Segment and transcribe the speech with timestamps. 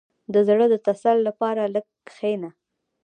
[0.33, 2.49] •د زړۀ د تسل لپاره لږ کښېنه.